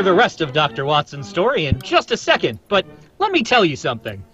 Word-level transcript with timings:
The 0.00 0.14
rest 0.14 0.40
of 0.40 0.54
Dr. 0.54 0.86
Watson's 0.86 1.28
story 1.28 1.66
in 1.66 1.78
just 1.82 2.10
a 2.10 2.16
second, 2.16 2.58
but 2.68 2.86
let 3.18 3.32
me 3.32 3.42
tell 3.42 3.66
you 3.66 3.76
something. 3.76 4.24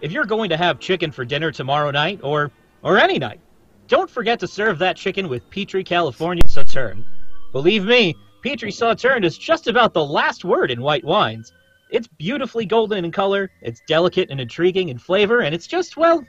If 0.00 0.12
you're 0.12 0.24
going 0.24 0.48
to 0.50 0.56
have 0.56 0.78
chicken 0.78 1.10
for 1.10 1.24
dinner 1.24 1.50
tomorrow 1.50 1.90
night, 1.90 2.20
or 2.22 2.52
or 2.82 2.96
any 2.96 3.18
night, 3.18 3.40
don't 3.88 4.08
forget 4.08 4.38
to 4.38 4.46
serve 4.46 4.78
that 4.78 4.96
chicken 4.96 5.28
with 5.28 5.50
Petri 5.50 5.82
California 5.82 6.46
Sauterne. 6.46 7.04
Believe 7.50 7.84
me, 7.84 8.14
Petri 8.44 8.70
Sauterne 8.70 9.24
is 9.24 9.36
just 9.36 9.66
about 9.66 9.92
the 9.92 10.04
last 10.04 10.44
word 10.44 10.70
in 10.70 10.80
white 10.80 11.04
wines. 11.04 11.52
It's 11.90 12.06
beautifully 12.06 12.64
golden 12.64 13.04
in 13.04 13.10
color, 13.10 13.50
it's 13.62 13.82
delicate 13.88 14.30
and 14.30 14.40
intriguing 14.40 14.90
in 14.90 14.98
flavor, 14.98 15.40
and 15.40 15.52
it's 15.52 15.66
just, 15.66 15.96
well, 15.96 16.24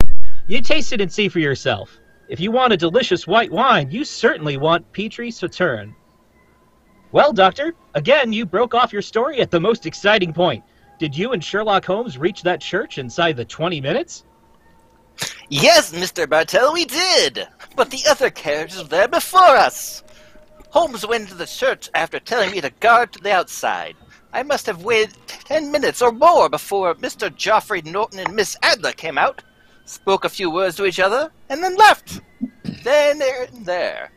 you 0.47 0.59
taste 0.59 0.91
it 0.91 1.01
and 1.01 1.13
see 1.13 1.29
for 1.29 1.39
yourself. 1.39 1.99
If 2.29 2.39
you 2.39 2.49
want 2.49 2.73
a 2.73 2.77
delicious 2.77 3.27
white 3.27 3.51
wine, 3.51 3.91
you 3.91 4.03
certainly 4.03 4.57
want 4.57 4.91
Petri 4.91 5.29
Sauterne. 5.29 5.93
Well, 7.11 7.31
Doctor, 7.31 7.73
again, 7.93 8.33
you 8.33 8.45
broke 8.45 8.73
off 8.73 8.91
your 8.91 9.01
story 9.01 9.39
at 9.39 9.49
the 9.49 9.59
most 9.59 9.85
exciting 9.85 10.33
point. 10.33 10.63
Did 10.99 11.17
you 11.17 11.31
and 11.31 11.43
Sherlock 11.43 11.85
Holmes 11.85 12.17
reach 12.17 12.43
that 12.43 12.59
church 12.59 12.97
inside 12.97 13.37
the 13.37 13.45
20 13.45 13.79
minutes? 13.79 14.23
Yes, 15.49 15.93
Mr. 15.93 16.29
Bartell, 16.29 16.73
we 16.73 16.85
did! 16.85 17.47
But 17.75 17.91
the 17.91 18.03
other 18.09 18.29
carriage 18.29 18.75
was 18.75 18.89
there 18.89 19.07
before 19.07 19.55
us! 19.55 20.03
Holmes 20.69 21.07
went 21.07 21.23
into 21.23 21.35
the 21.35 21.45
church 21.45 21.89
after 21.93 22.19
telling 22.19 22.51
me 22.51 22.59
to 22.59 22.69
guard 22.81 23.13
to 23.13 23.19
the 23.19 23.31
outside. 23.31 23.95
I 24.33 24.43
must 24.43 24.65
have 24.65 24.83
waited 24.83 25.15
ten 25.27 25.71
minutes 25.71 26.01
or 26.01 26.11
more 26.11 26.49
before 26.49 26.93
Mr. 26.95 27.31
Godfrey 27.43 27.81
Norton 27.83 28.19
and 28.19 28.35
Miss 28.35 28.57
Adler 28.61 28.91
came 28.91 29.17
out, 29.17 29.41
spoke 29.85 30.25
a 30.25 30.29
few 30.29 30.51
words 30.51 30.75
to 30.75 30.85
each 30.85 30.99
other, 30.99 31.31
and 31.49 31.63
then 31.63 31.77
left. 31.77 32.21
Then 32.83 33.19
there 33.19 33.45
and 33.45 33.65
there. 33.65 34.11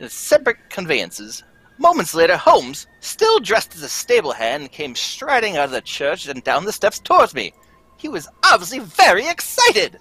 In 0.00 0.08
separate 0.08 0.70
conveyances. 0.70 1.44
Moments 1.78 2.12
later, 2.12 2.36
Holmes, 2.36 2.88
still 3.00 3.38
dressed 3.38 3.76
as 3.76 3.82
a 3.82 3.88
stable 3.88 4.32
hand, 4.32 4.72
came 4.72 4.96
striding 4.96 5.56
out 5.56 5.66
of 5.66 5.70
the 5.70 5.80
church 5.80 6.26
and 6.26 6.42
down 6.42 6.64
the 6.64 6.72
steps 6.72 6.98
towards 6.98 7.34
me. 7.34 7.52
He 7.96 8.08
was 8.08 8.28
obviously 8.44 8.80
very 8.80 9.26
excited. 9.28 9.98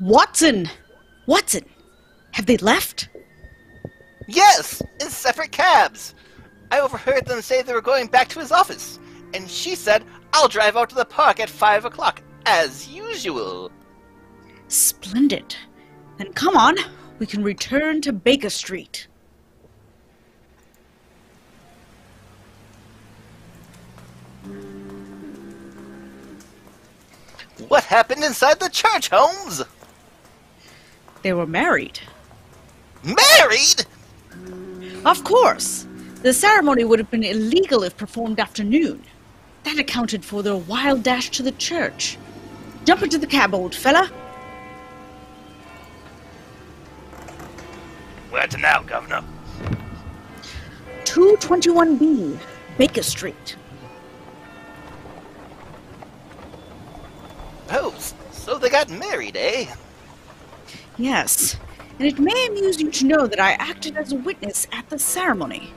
Watson! 0.00 0.68
Watson! 1.26 1.64
Have 2.32 2.46
they 2.46 2.56
left? 2.56 3.08
Yes, 4.26 4.82
in 5.00 5.08
separate 5.08 5.52
cabs. 5.52 6.14
I 6.70 6.80
overheard 6.80 7.26
them 7.26 7.42
say 7.42 7.62
they 7.62 7.74
were 7.74 7.82
going 7.82 8.06
back 8.06 8.28
to 8.30 8.40
his 8.40 8.52
office, 8.52 8.98
and 9.34 9.48
she 9.48 9.74
said, 9.74 10.02
I'll 10.32 10.48
drive 10.48 10.76
out 10.76 10.88
to 10.90 10.94
the 10.94 11.04
park 11.04 11.40
at 11.40 11.50
five 11.50 11.84
o'clock, 11.84 12.22
as 12.46 12.88
usual. 12.88 13.70
Splendid. 14.68 15.54
Then 16.18 16.32
come 16.32 16.56
on, 16.56 16.76
we 17.18 17.26
can 17.26 17.42
return 17.42 18.00
to 18.02 18.12
Baker 18.12 18.50
Street. 18.50 19.06
What 27.68 27.84
happened 27.84 28.24
inside 28.24 28.60
the 28.60 28.68
church, 28.68 29.08
Holmes? 29.10 29.62
They 31.22 31.32
were 31.32 31.46
married. 31.46 32.00
Married? 33.02 33.86
Of 35.04 35.24
course. 35.24 35.86
The 36.22 36.32
ceremony 36.32 36.84
would 36.84 36.98
have 36.98 37.10
been 37.10 37.22
illegal 37.22 37.82
if 37.82 37.96
performed 37.96 38.40
after 38.40 38.64
noon. 38.64 39.02
That 39.64 39.78
accounted 39.78 40.24
for 40.24 40.42
their 40.42 40.56
wild 40.56 41.02
dash 41.02 41.30
to 41.30 41.42
the 41.42 41.52
church. 41.52 42.18
Jump 42.84 43.02
into 43.02 43.18
the 43.18 43.26
cab, 43.26 43.54
old 43.54 43.74
fella. 43.74 44.10
To 48.54 48.60
now, 48.60 48.82
Governor? 48.82 49.22
221B, 51.04 52.38
Baker 52.78 53.02
Street. 53.02 53.56
Oh, 57.70 57.94
so 58.30 58.58
they 58.58 58.70
got 58.70 58.88
married, 58.90 59.36
eh? 59.36 59.66
Yes, 60.96 61.56
and 61.98 62.06
it 62.06 62.18
may 62.18 62.46
amuse 62.46 62.80
you 62.80 62.90
to 62.90 63.06
know 63.06 63.26
that 63.26 63.40
I 63.40 63.52
acted 63.52 63.96
as 63.96 64.12
a 64.12 64.16
witness 64.16 64.66
at 64.72 64.88
the 64.88 64.98
ceremony. 64.98 65.72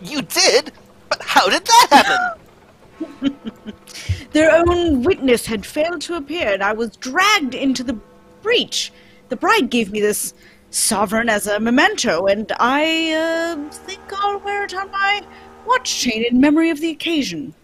You 0.00 0.22
did? 0.22 0.72
But 1.08 1.22
how 1.22 1.48
did 1.48 1.66
that 1.66 1.86
happen? 1.90 3.36
Their 4.32 4.54
own 4.54 5.02
witness 5.02 5.44
had 5.46 5.66
failed 5.66 6.00
to 6.02 6.14
appear, 6.14 6.52
and 6.54 6.62
I 6.62 6.72
was 6.72 6.96
dragged 6.96 7.54
into 7.54 7.82
the 7.82 7.98
breach. 8.42 8.92
The 9.28 9.36
bride 9.36 9.70
gave 9.70 9.92
me 9.92 10.00
this 10.00 10.34
sovereign 10.70 11.28
as 11.28 11.46
a 11.46 11.60
memento, 11.60 12.26
and 12.26 12.50
I 12.58 13.12
uh, 13.12 13.70
think 13.70 14.00
I'll 14.12 14.38
wear 14.38 14.64
it 14.64 14.74
on 14.74 14.90
my 14.90 15.22
watch 15.66 16.00
chain 16.00 16.24
in 16.24 16.40
memory 16.40 16.70
of 16.70 16.80
the 16.80 16.90
occasion. 16.90 17.54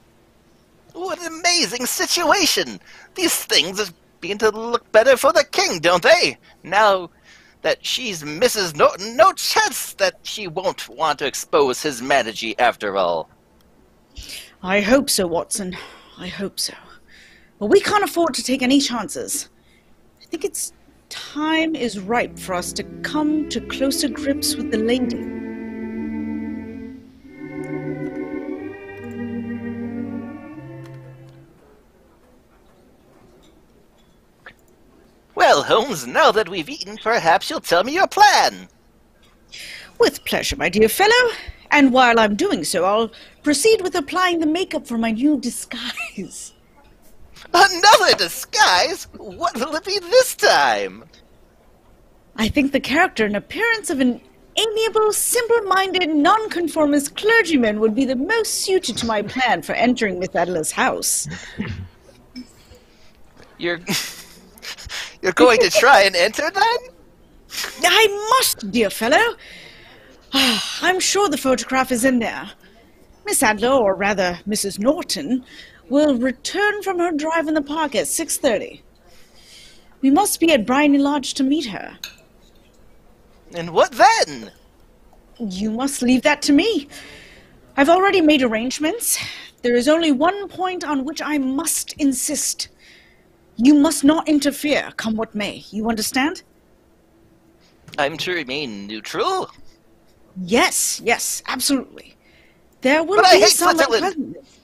what 0.92 1.20
an 1.20 1.26
amazing 1.26 1.86
situation! 1.86 2.80
These 3.14 3.44
things 3.44 3.80
are 3.80 3.92
beginning 4.20 4.38
to 4.38 4.50
look 4.50 4.90
better 4.92 5.16
for 5.16 5.32
the 5.32 5.44
king, 5.44 5.78
don't 5.78 6.02
they? 6.02 6.38
Now 6.62 7.10
that 7.62 7.84
she's 7.84 8.22
Mrs. 8.22 8.76
Norton, 8.76 9.16
no 9.16 9.32
chance 9.32 9.94
that 9.94 10.18
she 10.22 10.46
won't 10.46 10.88
want 10.88 11.18
to 11.18 11.26
expose 11.26 11.82
his 11.82 12.02
managee 12.02 12.58
after 12.58 12.96
all. 12.96 13.28
I 14.62 14.80
hope 14.80 15.10
so, 15.10 15.26
Watson. 15.26 15.76
I 16.18 16.28
hope 16.28 16.58
so. 16.58 16.74
But 17.58 17.66
we 17.66 17.80
can't 17.80 18.04
afford 18.04 18.34
to 18.34 18.42
take 18.42 18.62
any 18.62 18.80
chances. 18.80 19.48
I 20.22 20.26
think 20.26 20.44
it's 20.44 20.72
time 21.08 21.74
is 21.74 21.98
ripe 21.98 22.38
for 22.38 22.54
us 22.54 22.72
to 22.74 22.82
come 23.02 23.48
to 23.48 23.60
closer 23.60 24.08
grips 24.08 24.56
with 24.56 24.70
the 24.70 24.78
lady. 24.78 25.24
Well, 35.34 35.62
Holmes, 35.62 36.06
now 36.06 36.32
that 36.32 36.48
we've 36.48 36.68
eaten, 36.68 36.96
perhaps 36.96 37.50
you'll 37.50 37.60
tell 37.60 37.84
me 37.84 37.94
your 37.94 38.08
plan. 38.08 38.68
With 39.98 40.24
pleasure, 40.24 40.56
my 40.56 40.68
dear 40.68 40.88
fellow. 40.88 41.32
And 41.70 41.92
while 41.92 42.18
I'm 42.18 42.36
doing 42.36 42.64
so, 42.64 42.84
I'll 42.84 43.12
proceed 43.42 43.82
with 43.82 43.94
applying 43.94 44.40
the 44.40 44.46
makeup 44.46 44.86
for 44.86 44.98
my 44.98 45.12
new 45.12 45.38
disguise. 45.38 46.52
Another 47.52 48.16
disguise? 48.16 49.08
What 49.16 49.54
will 49.56 49.74
it 49.76 49.84
be 49.84 49.98
this 49.98 50.34
time? 50.34 51.04
I 52.36 52.48
think 52.48 52.72
the 52.72 52.80
character 52.80 53.24
and 53.24 53.36
appearance 53.36 53.90
of 53.90 54.00
an 54.00 54.20
amiable, 54.56 55.12
simple-minded, 55.12 56.08
nonconformist 56.10 57.16
clergyman 57.16 57.80
would 57.80 57.94
be 57.94 58.04
the 58.04 58.16
most 58.16 58.62
suited 58.62 58.96
to 58.98 59.06
my 59.06 59.22
plan 59.22 59.62
for 59.62 59.72
entering 59.72 60.18
Miss 60.18 60.34
Adler's 60.34 60.72
house. 60.72 61.28
You're 63.58 63.80
You're 65.22 65.32
going 65.32 65.60
to 65.60 65.70
try 65.70 66.02
and 66.02 66.14
enter 66.14 66.50
then? 66.50 66.78
I 67.82 68.28
must, 68.38 68.70
dear 68.70 68.90
fellow. 68.90 69.34
Ah, 70.32 70.78
I'm 70.82 71.00
sure 71.00 71.28
the 71.28 71.38
photograph 71.38 71.90
is 71.90 72.04
in 72.04 72.18
there. 72.18 72.50
Miss 73.24 73.42
Adler, 73.42 73.70
or 73.70 73.94
rather 73.94 74.38
Mrs. 74.46 74.78
Norton, 74.78 75.44
will 75.88 76.16
return 76.16 76.82
from 76.82 76.98
her 76.98 77.12
drive 77.12 77.48
in 77.48 77.54
the 77.54 77.62
park 77.62 77.94
at 77.94 78.06
6.30. 78.06 78.80
We 80.00 80.10
must 80.10 80.40
be 80.40 80.52
at 80.52 80.66
Briony 80.66 80.98
Lodge 80.98 81.34
to 81.34 81.42
meet 81.42 81.66
her. 81.66 81.98
And 83.54 83.70
what 83.70 83.92
then? 83.92 84.52
You 85.38 85.70
must 85.70 86.02
leave 86.02 86.22
that 86.22 86.42
to 86.42 86.52
me. 86.52 86.88
I've 87.76 87.88
already 87.88 88.20
made 88.20 88.42
arrangements. 88.42 89.18
There 89.62 89.74
is 89.74 89.88
only 89.88 90.12
one 90.12 90.48
point 90.48 90.84
on 90.84 91.04
which 91.04 91.20
I 91.22 91.38
must 91.38 91.92
insist. 91.94 92.68
You 93.56 93.74
must 93.74 94.04
not 94.04 94.28
interfere, 94.28 94.92
come 94.96 95.16
what 95.16 95.34
may. 95.34 95.64
You 95.70 95.88
understand? 95.88 96.42
I'm 97.98 98.16
to 98.18 98.32
remain 98.32 98.86
neutral? 98.86 99.50
Yes, 100.42 101.00
yes, 101.04 101.42
absolutely. 101.46 102.14
There 102.82 103.02
will 103.02 103.16
But 103.16 103.26
I 103.26 103.34
be 103.36 103.40
hate 103.40 103.50
some 103.50 103.78
unpleasantness. 103.78 104.55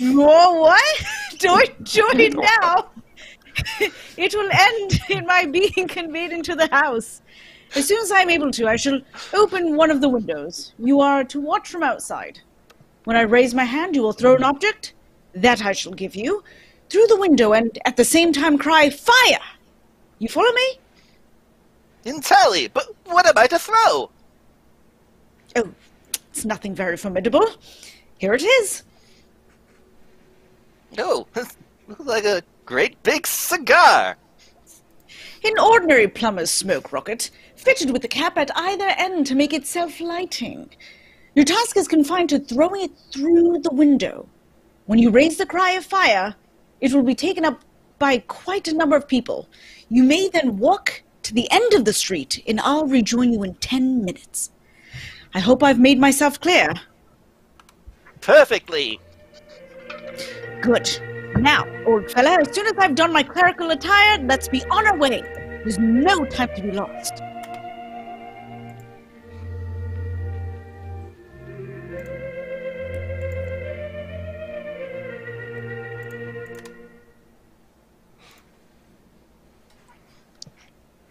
Whoa, 0.00 0.60
what? 0.60 1.04
Don't 1.38 1.84
join 1.84 2.30
now. 2.30 2.90
it 4.16 4.34
will 4.34 4.50
end 4.52 5.00
in 5.08 5.26
my 5.26 5.46
being 5.46 5.88
conveyed 5.88 6.32
into 6.32 6.54
the 6.54 6.68
house. 6.68 7.22
As 7.74 7.88
soon 7.88 8.00
as 8.02 8.12
I'm 8.12 8.30
able 8.30 8.50
to, 8.52 8.68
I 8.68 8.76
shall 8.76 9.00
open 9.32 9.76
one 9.76 9.90
of 9.90 10.00
the 10.00 10.08
windows. 10.08 10.74
You 10.78 11.00
are 11.00 11.24
to 11.24 11.40
watch 11.40 11.68
from 11.68 11.82
outside. 11.82 12.40
When 13.04 13.16
I 13.16 13.22
raise 13.22 13.54
my 13.54 13.64
hand, 13.64 13.96
you 13.96 14.02
will 14.02 14.12
throw 14.12 14.36
an 14.36 14.44
object. 14.44 14.94
That 15.34 15.64
I 15.64 15.72
shall 15.72 15.92
give 15.92 16.14
you 16.14 16.44
through 16.88 17.06
the 17.08 17.18
window, 17.18 17.52
and 17.52 17.76
at 17.84 17.96
the 17.96 18.04
same 18.04 18.32
time 18.32 18.56
cry 18.56 18.90
fire. 18.90 19.40
You 20.20 20.28
follow 20.28 20.52
me? 20.52 20.78
Entirely, 22.04 22.68
but 22.68 22.86
what 23.06 23.26
am 23.26 23.36
I 23.36 23.46
to 23.48 23.58
throw? 23.58 24.10
Oh, 25.56 25.70
it's 26.30 26.44
nothing 26.44 26.74
very 26.74 26.96
formidable. 26.96 27.46
Here 28.24 28.32
it 28.32 28.42
is. 28.42 28.84
No, 30.96 31.26
oh, 31.36 31.40
looks 31.88 32.06
like 32.06 32.24
a 32.24 32.42
great 32.64 33.02
big 33.02 33.26
cigar. 33.26 34.16
An 35.44 35.58
ordinary 35.58 36.08
plumber's 36.08 36.50
smoke 36.50 36.90
rocket, 36.90 37.30
fitted 37.54 37.90
with 37.90 38.02
a 38.02 38.08
cap 38.08 38.38
at 38.38 38.50
either 38.56 38.88
end 38.96 39.26
to 39.26 39.34
make 39.34 39.52
it 39.52 39.66
self-lighting. 39.66 40.70
Your 41.34 41.44
task 41.44 41.76
is 41.76 41.86
confined 41.86 42.30
to 42.30 42.38
throwing 42.38 42.84
it 42.84 42.92
through 43.12 43.58
the 43.58 43.74
window. 43.74 44.26
When 44.86 44.98
you 44.98 45.10
raise 45.10 45.36
the 45.36 45.44
cry 45.44 45.72
of 45.72 45.84
fire, 45.84 46.34
it 46.80 46.94
will 46.94 47.02
be 47.02 47.14
taken 47.14 47.44
up 47.44 47.60
by 47.98 48.20
quite 48.20 48.68
a 48.68 48.74
number 48.74 48.96
of 48.96 49.06
people. 49.06 49.50
You 49.90 50.02
may 50.02 50.30
then 50.30 50.56
walk 50.56 51.02
to 51.24 51.34
the 51.34 51.46
end 51.50 51.74
of 51.74 51.84
the 51.84 51.92
street, 51.92 52.42
and 52.46 52.58
I'll 52.60 52.86
rejoin 52.86 53.34
you 53.34 53.42
in 53.42 53.56
ten 53.56 54.02
minutes. 54.02 54.50
I 55.34 55.40
hope 55.40 55.62
I've 55.62 55.78
made 55.78 56.00
myself 56.00 56.40
clear. 56.40 56.72
Perfectly. 58.24 58.98
Good. 60.62 60.88
Now, 61.36 61.66
old 61.84 62.10
fella, 62.10 62.40
as 62.40 62.54
soon 62.54 62.66
as 62.66 62.72
I've 62.78 62.94
done 62.94 63.12
my 63.12 63.22
clerical 63.22 63.70
attire, 63.70 64.18
let's 64.22 64.48
be 64.48 64.64
on 64.70 64.86
our 64.86 64.96
way. 64.96 65.20
There's 65.62 65.78
no 65.78 66.24
time 66.24 66.48
to 66.56 66.62
be 66.62 66.70
lost. 66.70 67.12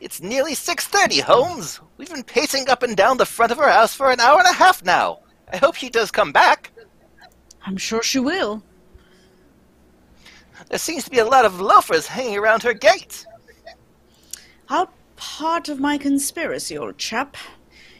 It's 0.02 0.20
nearly 0.20 0.54
6.30, 0.54 1.22
Holmes. 1.22 1.80
We've 1.98 2.10
been 2.10 2.24
pacing 2.24 2.70
up 2.70 2.82
and 2.82 2.98
down 2.98 3.18
the 3.18 3.28
front 3.28 3.52
of 3.52 3.60
her 3.60 3.70
house 3.70 3.94
for 3.94 4.10
an 4.10 4.20
hour 4.20 4.40
and 4.40 4.48
a 4.48 4.54
half 4.54 4.84
now. 4.84 5.20
I 5.52 5.58
hope 5.58 5.76
she 5.76 5.92
does 5.92 6.10
come 6.10 6.32
back. 6.32 6.73
I'm 7.66 7.78
sure 7.78 8.04
she 8.04 8.20
will. 8.20 8.64
There 10.70 10.80
seems 10.80 11.04
to 11.06 11.12
be 11.12 11.20
a 11.20 11.26
lot 11.26 11.46
of 11.46 11.60
loafers 11.60 12.08
hanging 12.08 12.38
around 12.38 12.64
her 12.64 12.74
gate. 12.74 13.26
All 14.70 14.90
part 15.16 15.70
of 15.70 15.80
my 15.80 15.98
conspiracy, 15.98 16.78
old 16.78 16.98
chap. 16.98 17.38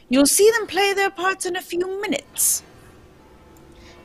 You'll 0.08 0.26
see 0.26 0.50
them 0.50 0.66
play 0.66 0.92
their 0.92 1.10
parts 1.10 1.46
in 1.46 1.56
a 1.56 1.62
few 1.62 2.00
minutes. 2.00 2.62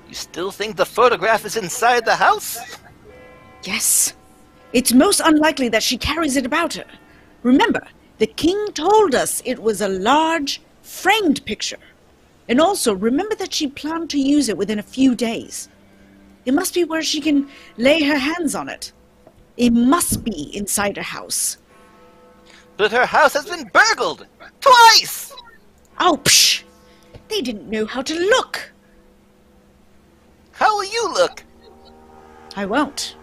You 0.07 0.15
still 0.15 0.51
think 0.51 0.75
the 0.75 0.85
photograph 0.85 1.45
is 1.45 1.55
inside 1.55 2.05
the 2.05 2.15
house? 2.15 2.57
Yes. 3.63 4.13
It's 4.73 4.93
most 4.93 5.19
unlikely 5.19 5.69
that 5.69 5.83
she 5.83 5.97
carries 5.97 6.35
it 6.35 6.45
about 6.45 6.73
her. 6.73 6.85
Remember, 7.43 7.85
the 8.17 8.27
king 8.27 8.67
told 8.73 9.15
us 9.15 9.41
it 9.45 9.59
was 9.59 9.81
a 9.81 9.87
large, 9.87 10.61
framed 10.81 11.45
picture. 11.45 11.77
And 12.49 12.59
also, 12.59 12.95
remember 12.95 13.35
that 13.35 13.53
she 13.53 13.67
planned 13.67 14.09
to 14.09 14.19
use 14.19 14.49
it 14.49 14.57
within 14.57 14.79
a 14.79 14.83
few 14.83 15.13
days. 15.13 15.69
It 16.45 16.53
must 16.55 16.73
be 16.73 16.83
where 16.83 17.03
she 17.03 17.21
can 17.21 17.47
lay 17.77 18.01
her 18.01 18.17
hands 18.17 18.55
on 18.55 18.67
it. 18.69 18.91
It 19.55 19.69
must 19.69 20.23
be 20.23 20.55
inside 20.57 20.97
her 20.97 21.03
house. 21.03 21.57
But 22.75 22.91
her 22.91 23.05
house 23.05 23.33
has 23.33 23.45
been 23.45 23.69
burgled! 23.71 24.25
Twice! 24.61 25.31
Oh, 25.99 26.19
psh! 26.23 26.63
They 27.27 27.41
didn't 27.41 27.69
know 27.69 27.85
how 27.85 28.01
to 28.01 28.15
look. 28.15 28.71
How 30.51 30.75
will 30.75 30.85
you 30.85 31.13
look? 31.13 31.43
I 32.55 32.65
won't. 32.65 33.15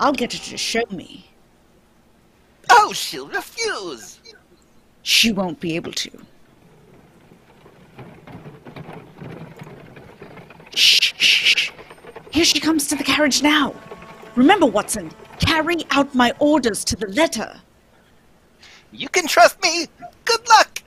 I'll 0.00 0.12
get 0.12 0.32
her 0.32 0.38
to 0.38 0.56
show 0.56 0.82
me. 0.90 1.30
Oh, 2.68 2.92
she'll 2.92 3.28
refuse! 3.28 4.18
She 5.02 5.30
won't 5.30 5.60
be 5.60 5.76
able 5.76 5.92
to. 5.92 6.10
Shh, 10.74 11.14
shh, 11.16 11.56
shh. 11.56 11.70
Here 12.30 12.44
she 12.44 12.60
comes 12.60 12.88
to 12.88 12.96
the 12.96 13.04
carriage 13.04 13.42
now. 13.42 13.74
Remember, 14.34 14.66
Watson, 14.66 15.10
carry 15.38 15.84
out 15.90 16.14
my 16.14 16.32
orders 16.38 16.84
to 16.86 16.96
the 16.96 17.06
letter. 17.08 17.60
You 18.92 19.08
can 19.08 19.26
trust 19.26 19.62
me! 19.62 19.86
Good 20.24 20.48
luck! 20.48 20.82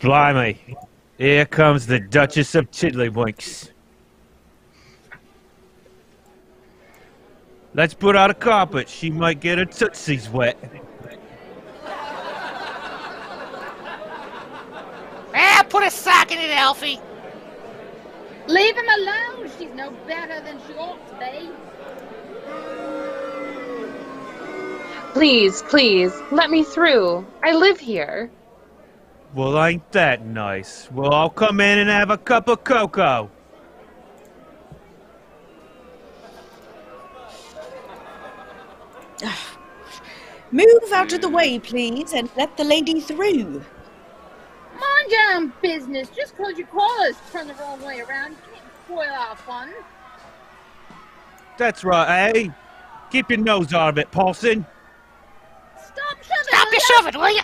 Blimey. 0.00 0.58
Here 1.16 1.46
comes 1.46 1.86
the 1.86 2.00
Duchess 2.00 2.56
of 2.56 2.70
Tiddlywinks. 2.72 3.70
Let's 7.74 7.94
put 7.94 8.16
out 8.16 8.28
a 8.28 8.34
carpet. 8.34 8.88
She 8.88 9.10
might 9.10 9.40
get 9.40 9.58
her 9.58 9.64
tootsies 9.64 10.28
wet. 10.28 10.58
Ah, 15.34 15.64
put 16.36 16.44
a 16.44 16.58
sock 16.58 16.78
it, 16.84 16.94
Elfie. 16.94 17.00
Leave 18.48 18.76
him 18.76 18.88
alone. 18.88 19.50
She's 19.58 19.74
no 19.74 19.90
better 20.06 20.40
than 20.40 20.60
she 20.66 20.74
ought 20.74 21.06
to 21.08 21.14
be. 21.18 21.50
Please, 25.12 25.62
please, 25.62 26.12
let 26.30 26.50
me 26.50 26.64
through. 26.64 27.26
I 27.42 27.52
live 27.52 27.80
here. 27.80 28.30
Well, 29.34 29.62
ain't 29.64 29.92
that 29.92 30.24
nice? 30.26 30.90
Well, 30.90 31.12
I'll 31.14 31.30
come 31.30 31.60
in 31.60 31.78
and 31.78 31.90
have 31.90 32.10
a 32.10 32.18
cup 32.18 32.48
of 32.48 32.64
cocoa. 32.64 33.30
Move 40.52 40.92
out 40.92 41.12
of 41.12 41.20
the 41.20 41.28
way, 41.28 41.58
please, 41.58 42.12
and 42.12 42.30
let 42.36 42.56
the 42.56 42.64
lady 42.64 43.00
through. 43.00 43.64
Mind 45.12 45.30
your 45.30 45.36
own 45.36 45.52
business. 45.60 46.08
Just 46.10 46.36
'cause 46.36 46.56
your 46.56 46.66
collars 46.68 47.16
turn 47.32 47.48
the 47.48 47.54
wrong 47.54 47.80
way 47.82 48.00
around, 48.00 48.32
you 48.32 48.36
can't 48.54 48.64
spoil 48.84 49.10
our 49.10 49.36
fun. 49.36 49.72
That's 51.58 51.84
right, 51.84 52.36
eh? 52.36 52.48
Keep 53.10 53.30
your 53.30 53.38
nose 53.38 53.72
out 53.74 53.90
of 53.90 53.98
it, 53.98 54.10
Paulson. 54.10 54.64
Stop 55.76 56.22
shoving. 56.22 56.44
Stop 56.44 56.68
your 56.72 56.80
shoving, 56.80 57.20
will 57.20 57.34
you? 57.34 57.42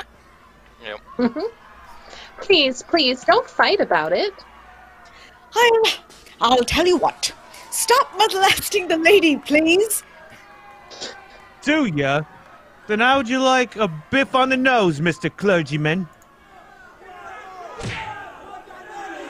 Please, 2.41 2.83
please, 2.85 3.25
don't 3.25 3.51
fight 3.51 3.81
about 3.81 4.13
it. 4.13 4.33
I'll, 5.55 5.83
I'll 6.41 6.65
tell 6.65 6.87
you 6.87 6.97
what. 6.97 7.33
Stop 7.71 8.09
molesting 8.17 8.87
the 8.87 8.97
lady, 8.97 9.37
please. 9.37 10.05
Do 11.63 11.87
ya? 11.87 12.23
Then 12.87 13.01
how 13.01 13.17
would 13.17 13.29
you 13.29 13.43
like 13.43 13.75
a 13.75 13.89
biff 14.11 14.37
on 14.37 14.51
the 14.51 14.57
nose, 14.57 15.01
Mr. 15.01 15.37
Clergyman? 15.37 16.09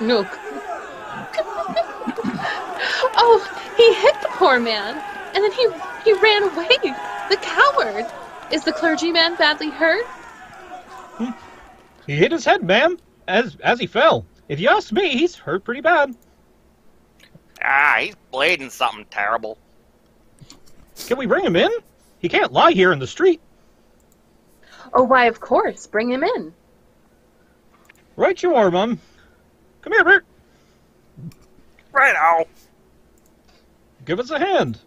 No. 0.01 0.29
oh, 3.17 3.73
he 3.77 3.93
hit 3.95 4.15
the 4.23 4.29
poor 4.33 4.61
man, 4.61 4.97
and 5.35 5.43
then 5.43 5.53
he 5.53 5.69
he 6.05 6.13
ran 6.15 6.45
away. 6.45 6.69
The 7.29 7.37
coward. 7.37 8.07
Is 8.51 8.65
the 8.65 8.73
clergyman 8.73 9.37
badly 9.37 9.69
hurt? 9.69 10.07
He 12.07 12.17
hit 12.17 12.33
his 12.33 12.45
head, 12.45 12.63
ma'am, 12.63 12.99
as 13.27 13.57
as 13.63 13.79
he 13.79 13.87
fell. 13.87 14.25
If 14.49 14.61
you 14.61 14.69
ask 14.71 14.91
me, 14.93 15.11
he's 15.11 15.35
hurt 15.35 15.65
pretty 15.65 15.83
bad. 15.83 16.15
Ah, 17.63 17.97
he's 18.01 18.15
bleeding 18.31 18.71
something 18.71 19.05
terrible. 19.11 19.59
Can 21.07 21.19
we 21.19 21.27
bring 21.27 21.45
him 21.45 21.57
in? 21.57 21.71
He 22.19 22.29
can't 22.29 22.53
lie 22.53 22.73
here 22.73 22.93
in 22.93 22.99
the 22.99 23.07
street. 23.07 23.41
Oh, 24.93 25.03
why, 25.03 25.27
of 25.27 25.41
course. 25.41 25.87
Bring 25.87 26.11
him 26.11 26.25
in. 26.25 26.55
Right 28.17 28.43
you 28.43 28.55
are, 28.55 28.71
Mum. 28.71 28.99
Come 29.83 29.93
here, 29.93 30.05
Bert. 30.05 30.25
Right 31.93 32.13
now. 32.15 32.47
Give 34.05 34.21
us 34.21 34.31
a 34.31 34.39
hand. 34.39 34.79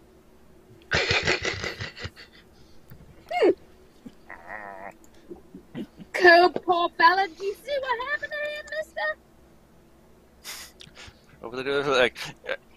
Cool, 6.12 6.50
poor 6.50 6.88
fella. 6.90 7.26
Do 7.36 7.44
you 7.44 7.54
see 7.54 7.78
what 7.80 8.10
happened 8.10 8.32
to 8.32 8.38
him, 8.48 8.66
mister? 8.78 9.06
Over 11.42 11.56
the 11.56 11.64
door, 11.64 11.82
like, 11.82 12.16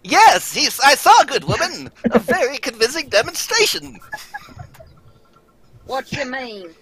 yes, 0.04 0.52
he's, 0.54 0.80
I 0.80 0.96
saw, 0.96 1.22
a 1.22 1.26
good 1.26 1.44
woman. 1.44 1.92
A 2.12 2.20
very 2.20 2.58
convincing 2.58 3.10
demonstration. 3.10 4.00
What 5.86 6.12
you 6.12 6.26
mean? 6.26 6.74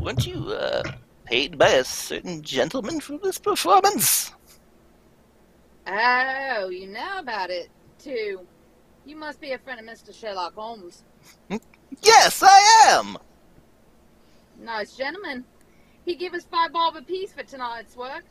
Weren't 0.00 0.26
you 0.26 0.50
uh, 0.50 0.82
paid 1.24 1.58
by 1.58 1.70
a 1.70 1.84
certain 1.84 2.42
gentleman 2.42 3.00
for 3.00 3.18
this 3.18 3.38
performance? 3.38 4.32
Oh, 5.86 6.68
you 6.68 6.86
know 6.86 7.18
about 7.18 7.50
it, 7.50 7.68
too. 7.98 8.40
You 9.04 9.16
must 9.16 9.40
be 9.40 9.52
a 9.52 9.58
friend 9.58 9.80
of 9.80 9.86
Mr. 9.86 10.14
Sherlock 10.14 10.54
Holmes. 10.54 11.04
Yes, 12.02 12.42
I 12.42 12.88
am. 12.90 13.18
Nice 14.58 14.96
gentleman. 14.96 15.44
He 16.04 16.14
give 16.14 16.34
us 16.34 16.44
five 16.44 16.72
bob 16.72 16.96
apiece 16.96 17.32
for 17.32 17.42
tonight's 17.42 17.96
work. 17.96 18.24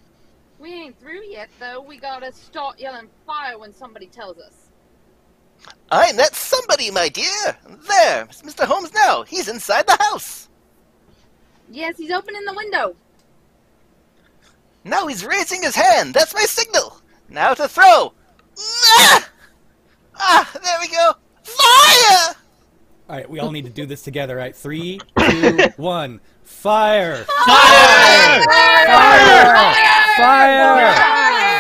We 0.59 0.71
ain't 0.73 1.00
through 1.00 1.25
yet, 1.25 1.50
though. 1.59 1.81
We 1.81 1.97
gotta 1.97 2.31
start 2.31 2.79
yelling 2.79 3.09
fire 3.25 3.57
when 3.57 3.73
somebody 3.73 4.07
tells 4.07 4.38
us. 4.38 4.69
I'm 5.91 6.15
that 6.17 6.35
somebody, 6.35 6.91
my 6.91 7.09
dear. 7.09 7.57
There, 7.88 8.23
it's 8.23 8.41
Mr. 8.41 8.65
Holmes 8.65 8.93
now. 8.93 9.23
He's 9.23 9.47
inside 9.47 9.88
the 9.88 9.97
house. 10.00 10.50
Yes, 11.73 11.97
he's 11.97 12.11
opening 12.11 12.45
the 12.45 12.53
window. 12.53 12.95
Now 14.83 15.07
he's 15.07 15.25
raising 15.25 15.63
his 15.63 15.73
hand. 15.75 16.13
That's 16.13 16.31
my 16.35 16.41
signal. 16.41 17.01
Now 17.29 17.55
to 17.55 17.67
throw. 17.67 18.13
Ah! 18.59 19.29
Ah, 20.15 20.51
there 20.63 20.77
we 20.79 20.87
go. 20.89 21.13
Fire! 21.41 22.35
All 23.09 23.15
right, 23.15 23.27
we 23.27 23.39
all 23.39 23.49
need 23.51 23.65
to 23.65 23.71
do 23.71 23.87
this 23.87 24.03
together. 24.03 24.35
All 24.35 24.43
right, 24.43 24.55
three, 24.55 24.99
two, 25.17 25.57
one. 25.77 26.21
Fire! 26.43 27.23
Fire! 27.23 28.43
Fire! 28.43 29.73
Fire! 30.15 30.93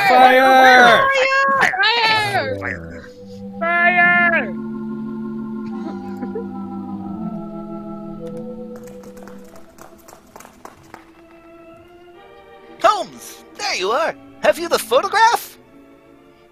Fire! 0.09 1.09
Fire! 2.59 2.92
Holmes, 13.93 14.05
there 14.05 14.15
you 14.15 14.19
are. 14.19 14.43
Have 14.43 14.59
you 14.59 14.69
the 14.69 14.79
photograph? 14.79 15.57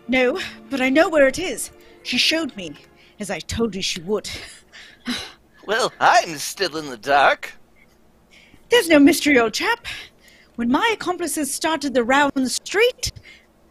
No, 0.07 0.39
but 0.69 0.81
I 0.81 0.89
know 0.89 1.09
where 1.09 1.27
it 1.27 1.39
is. 1.39 1.71
She 2.03 2.17
showed 2.17 2.55
me, 2.55 2.75
as 3.19 3.29
I 3.29 3.39
told 3.39 3.75
you 3.75 3.81
she 3.81 4.01
would. 4.01 4.29
Well, 5.65 5.93
I'm 5.99 6.37
still 6.37 6.77
in 6.77 6.89
the 6.89 6.97
dark. 6.97 7.53
There's 8.69 8.89
no 8.89 8.99
mystery, 8.99 9.39
old 9.39 9.53
chap. 9.53 9.85
When 10.55 10.69
my 10.69 10.89
accomplices 10.93 11.53
started 11.53 11.93
the 11.93 12.03
row 12.03 12.29
on 12.35 12.43
the 12.43 12.49
street, 12.49 13.11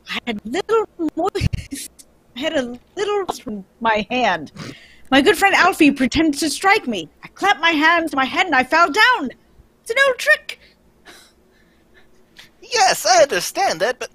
I 0.08 0.18
had 0.26 0.40
little 0.44 0.86
more. 1.16 1.30
I 1.36 2.40
had 2.40 2.56
a 2.56 2.78
little 2.96 3.34
from 3.34 3.64
my 3.80 4.06
hand. 4.10 4.52
My 5.10 5.20
good 5.20 5.36
friend 5.36 5.54
Alfie 5.54 5.90
pretended 5.90 6.38
to 6.40 6.48
strike 6.48 6.86
me. 6.86 7.08
I 7.24 7.28
clapped 7.28 7.60
my 7.60 7.72
hands 7.72 8.12
to 8.12 8.16
my 8.16 8.24
head 8.24 8.46
and 8.46 8.54
I 8.54 8.62
fell 8.62 8.90
down. 8.90 9.30
It's 9.82 9.90
an 9.90 9.96
old 10.06 10.18
trick. 10.18 10.60
Yes, 12.72 13.06
I 13.06 13.22
understand 13.22 13.80
that, 13.80 13.98
but 13.98 14.10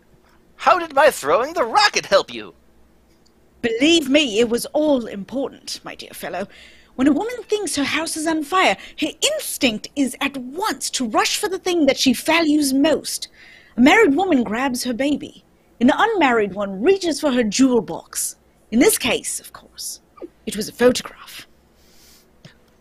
how 0.56 0.80
did 0.80 0.96
my 0.96 1.10
throwing 1.12 1.54
the 1.54 1.64
rocket 1.64 2.06
help 2.06 2.34
you? 2.34 2.54
Believe 3.62 4.10
me, 4.10 4.40
it 4.40 4.50
was 4.50 4.66
all 4.68 5.08
important, 5.08 5.80
my 5.84 5.96
dear 5.96 6.12
fellow. 6.14 6.48
When 6.96 7.08
a 7.08 7.14
woman 7.14 7.44
thinks 7.44 7.76
her 7.76 7.84
house 7.84 8.16
is 8.16 8.28
on 8.28 8.44
fire, 8.44 8.78
her 9.02 9.10
instinct 9.34 9.90
is 9.96 10.16
at 10.22 10.38
once 10.38 10.90
to 10.92 11.08
rush 11.08 11.38
for 11.38 11.50
the 11.50 11.60
thing 11.60 11.86
that 11.88 11.98
she 11.98 12.14
values 12.14 12.74
most. 12.74 13.28
A 13.76 13.82
married 13.82 14.16
woman 14.16 14.44
grabs 14.44 14.84
her 14.86 14.94
baby. 14.94 15.44
An 15.82 15.92
unmarried 15.94 16.54
one 16.54 16.82
reaches 16.82 17.20
for 17.20 17.32
her 17.32 17.44
jewel 17.44 17.82
box. 17.82 18.38
In 18.72 18.80
this 18.80 18.98
case, 18.98 19.42
of 19.42 19.52
course, 19.52 20.00
it 20.46 20.56
was 20.56 20.70
a 20.70 20.74
photograph. 20.74 21.48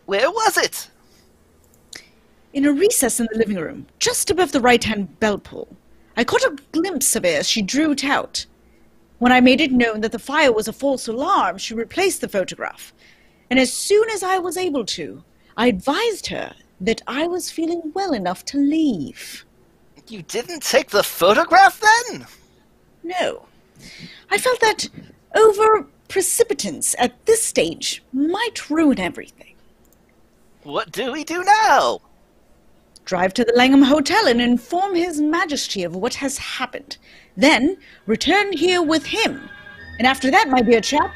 Where 0.07 0.31
was 0.31 0.57
it? 0.59 0.91
In 2.55 2.65
a 2.65 2.73
recess 2.73 3.19
in 3.19 3.27
the 3.33 3.39
living 3.39 3.57
room, 3.57 3.89
just 3.99 4.31
above 4.31 4.53
the 4.53 4.61
right 4.61 4.85
hand 4.85 5.19
bell 5.19 5.39
pull, 5.39 5.77
I 6.17 6.23
caught 6.23 6.45
a 6.45 6.57
glimpse 6.71 7.17
of 7.17 7.25
it 7.25 7.41
as 7.41 7.51
she 7.51 7.63
drew 7.63 7.91
it 7.91 8.05
out. 8.05 8.47
When 9.19 9.33
I 9.33 9.41
made 9.41 9.61
it 9.61 9.73
known 9.73 10.03
that 10.03 10.13
the 10.13 10.21
fire 10.21 10.53
was 10.53 10.69
a 10.69 10.73
false 10.73 11.09
alarm, 11.09 11.59
she 11.59 11.75
replaced 11.75 12.21
the 12.21 12.29
photograph. 12.29 12.95
And 13.51 13.59
as 13.59 13.73
soon 13.73 14.09
as 14.09 14.23
I 14.23 14.39
was 14.39 14.57
able 14.57 14.85
to, 14.85 15.25
I 15.57 15.67
advised 15.67 16.29
her 16.29 16.55
that 16.81 17.03
I 17.09 17.27
was 17.27 17.51
feeling 17.51 17.91
well 17.93 18.13
enough 18.13 18.45
to 18.47 18.59
leave. 18.59 19.45
You 20.07 20.23
didn't 20.23 20.63
take 20.63 20.91
the 20.91 21.03
photograph 21.03 21.81
then? 21.81 22.27
No. 23.03 23.47
I 24.31 24.39
felt 24.39 24.61
that 24.61 24.89
over 25.35 25.89
precipitance 26.07 26.95
at 27.01 27.27
this 27.27 27.43
stage 27.43 28.05
might 28.13 28.71
ruin 28.71 29.01
everything. 29.01 29.57
What 30.63 30.93
do 30.93 31.11
we 31.11 31.25
do 31.25 31.43
now? 31.43 32.01
Drive 33.05 33.35
to 33.35 33.45
the 33.45 33.53
Langham 33.53 33.83
Hotel 33.83 34.27
and 34.27 34.41
inform 34.41 34.95
His 34.95 35.21
Majesty 35.21 35.83
of 35.83 35.95
what 35.95 36.15
has 36.15 36.39
happened. 36.39 36.97
Then 37.37 37.77
return 38.07 38.53
here 38.53 38.83
with 38.83 39.05
him. 39.05 39.51
And 39.99 40.07
after 40.07 40.31
that, 40.31 40.49
my 40.49 40.63
dear 40.63 40.81
chap, 40.81 41.13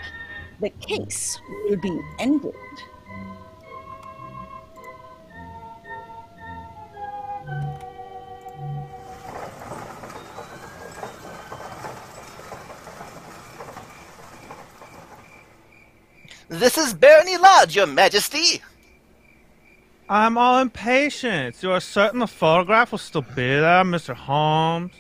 the 0.61 0.71
case 0.71 1.41
will 1.65 1.79
be 1.79 1.99
ended. 2.19 2.55
This 16.51 16.77
is 16.77 16.93
Briony 16.95 17.37
Lodge, 17.37 17.77
Your 17.77 17.87
Majesty. 17.87 18.63
I'm 20.11 20.39
all 20.39 20.61
impatient. 20.61 21.63
You 21.63 21.73
are 21.73 21.81
certain 21.81 22.21
the 22.21 22.27
photograph 22.27 22.93
will 22.93 22.99
still 22.99 23.23
be 23.23 23.35
there, 23.35 23.85
Mr. 23.85 24.15
Holmes? 24.15 24.93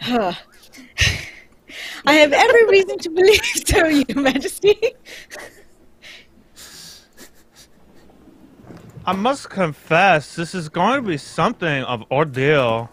Huh. 0.00 0.32
I 2.06 2.14
have 2.14 2.32
every 2.32 2.66
reason 2.68 2.98
to 3.00 3.10
believe 3.10 3.44
so, 3.66 3.86
Your 3.86 4.20
Majesty. 4.22 4.94
I 9.04 9.12
must 9.12 9.50
confess, 9.50 10.34
this 10.34 10.54
is 10.54 10.68
going 10.68 11.02
to 11.02 11.08
be 11.08 11.18
something 11.18 11.82
of 11.84 12.04
ordeal. 12.10 12.90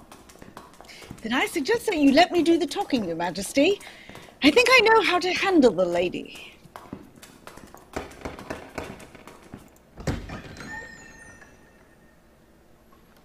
Then 1.21 1.33
I 1.33 1.45
suggest 1.45 1.85
that 1.85 1.97
you 1.97 2.11
let 2.11 2.31
me 2.31 2.43
do 2.43 2.57
the 2.57 2.67
talking, 2.67 3.05
Your 3.05 3.15
Majesty. 3.15 3.79
I 4.43 4.51
think 4.51 4.67
I 4.69 4.79
know 4.81 5.01
how 5.01 5.19
to 5.19 5.31
handle 5.31 5.71
the 5.71 5.85
lady. 5.85 6.54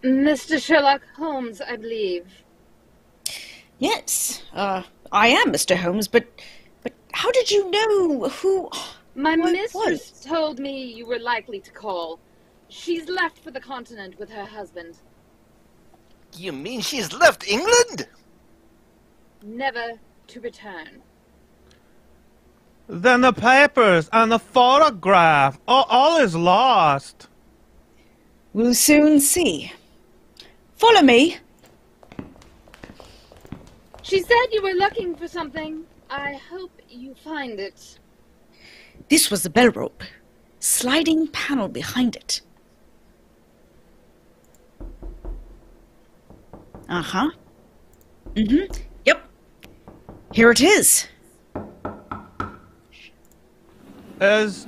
Mr. 0.03 0.63
Sherlock 0.63 1.03
Holmes, 1.17 1.61
I 1.61 1.77
believe. 1.77 2.27
Yes, 3.79 4.43
uh, 4.53 4.83
I 5.13 5.29
am 5.29 5.53
Mr. 5.53 5.77
Holmes, 5.77 6.09
but 6.09 6.27
but 6.83 6.93
how 7.13 7.31
did 7.33 7.51
you 7.51 7.71
know 7.71 8.29
who? 8.29 8.71
My 9.15 9.37
What 9.37 9.53
mistress 9.53 10.13
was? 10.13 10.21
told 10.25 10.59
me 10.59 10.85
you 10.85 11.07
were 11.07 11.19
likely 11.19 11.61
to 11.61 11.71
call. 11.73 12.21
She's 12.69 13.09
left 13.09 13.39
for 13.39 13.51
the 13.51 13.61
continent 13.61 14.19
with 14.19 14.31
her 14.31 14.45
husband. 14.45 14.99
You 16.37 16.53
mean 16.53 16.81
she's 16.81 17.13
left 17.13 17.49
England? 17.49 18.07
Never 19.43 19.99
to 20.29 20.41
return. 20.41 21.03
Then 22.87 23.21
the 23.21 23.33
papers 23.33 24.09
and 24.13 24.31
the 24.31 24.39
photograph, 24.39 25.59
all, 25.67 25.87
all 25.89 26.19
is 26.21 26.35
lost. 26.37 27.29
We'll 28.53 28.75
soon 28.75 29.21
see. 29.21 29.73
Follow 30.81 31.03
me. 31.03 31.37
She 34.01 34.23
said 34.23 34.47
you 34.51 34.63
were 34.63 34.73
looking 34.73 35.15
for 35.15 35.29
something. 35.29 35.85
I 36.09 36.41
hope 36.51 36.73
you 36.89 37.15
find 37.15 37.61
it. 37.61 37.99
This 39.11 39.31
was 39.31 39.43
the 39.43 39.51
bell 39.51 39.69
rope. 39.69 40.03
Sliding 40.59 41.29
panel 41.29 41.69
behind 41.69 42.17
it. 42.17 42.41
Uh 46.89 47.03
huh. 47.03 47.31
Mm 48.35 48.51
hmm. 48.51 48.83
Yep. 49.05 49.29
Here 50.33 50.51
it 50.51 50.63
is. 50.63 51.09
Is 54.19 54.67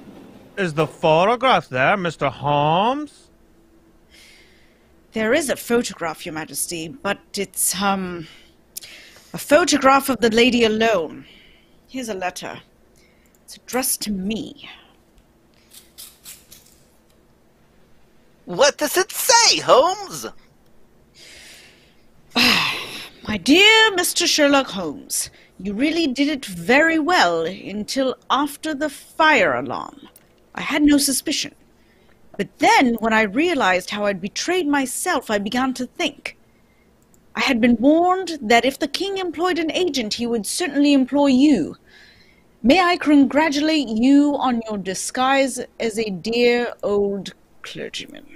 is 0.58 0.74
the 0.74 0.86
photograph 0.86 1.70
there, 1.70 1.96
Mr. 1.96 2.30
Holmes? 2.30 3.21
There 5.12 5.34
is 5.34 5.50
a 5.50 5.56
photograph, 5.56 6.24
Your 6.24 6.32
Majesty, 6.32 6.88
but 6.88 7.18
it's, 7.36 7.80
um, 7.82 8.28
a 9.34 9.38
photograph 9.38 10.08
of 10.08 10.20
the 10.20 10.30
lady 10.30 10.64
alone. 10.64 11.26
Here's 11.86 12.08
a 12.08 12.14
letter. 12.14 12.62
It's 13.44 13.56
addressed 13.56 14.00
to 14.02 14.10
me. 14.10 14.70
What 18.46 18.78
does 18.78 18.96
it 18.96 19.12
say, 19.12 19.58
Holmes? 19.60 20.26
My 22.34 23.36
dear 23.36 23.92
Mr. 23.92 24.26
Sherlock 24.26 24.68
Holmes, 24.68 25.28
you 25.58 25.74
really 25.74 26.06
did 26.06 26.28
it 26.28 26.46
very 26.46 26.98
well 26.98 27.44
until 27.44 28.16
after 28.30 28.74
the 28.74 28.88
fire 28.88 29.54
alarm. 29.54 30.08
I 30.54 30.62
had 30.62 30.82
no 30.82 30.96
suspicion. 30.96 31.54
But 32.36 32.58
then, 32.58 32.94
when 32.94 33.12
I 33.12 33.22
realized 33.22 33.90
how 33.90 34.06
I'd 34.06 34.20
betrayed 34.20 34.66
myself, 34.66 35.30
I 35.30 35.38
began 35.38 35.74
to 35.74 35.86
think. 35.86 36.36
I 37.34 37.40
had 37.40 37.60
been 37.60 37.76
warned 37.76 38.38
that 38.40 38.64
if 38.64 38.78
the 38.78 38.88
king 38.88 39.18
employed 39.18 39.58
an 39.58 39.70
agent, 39.70 40.14
he 40.14 40.26
would 40.26 40.46
certainly 40.46 40.92
employ 40.92 41.26
you. 41.26 41.76
May 42.62 42.80
I 42.80 42.96
congratulate 42.96 43.88
you 43.88 44.36
on 44.36 44.62
your 44.68 44.78
disguise 44.78 45.60
as 45.80 45.98
a 45.98 46.10
dear 46.10 46.74
old 46.82 47.34
clergyman. 47.62 48.26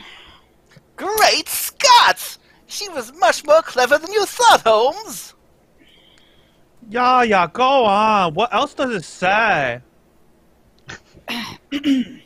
Great 0.97 1.49
Scott! 1.49 2.39
She 2.67 2.89
was 2.89 3.13
much 3.15 3.45
more 3.45 3.63
clever 3.63 3.99
than 3.99 4.13
you 4.13 4.25
thought, 4.27 4.63
Holmes. 4.63 5.35
Yeah, 6.89 7.23
yeah, 7.23 7.47
go 7.53 7.85
on. 7.85 8.35
What 8.35 8.53
else 8.53 8.75
does 8.75 8.95
it 8.95 9.05
say? 9.05 9.81